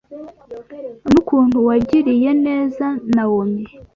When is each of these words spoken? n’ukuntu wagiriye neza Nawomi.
n’ukuntu 1.09 1.57
wagiriye 1.67 2.29
neza 2.45 2.85
Nawomi. 3.13 3.63